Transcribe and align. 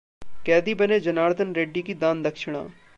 कैदी 0.45 0.73
बने 0.79 0.99
जनार्दन 1.01 1.53
रेड्डी 1.55 1.81
की 1.83 1.93
दान-दक्षिणा 1.97 2.67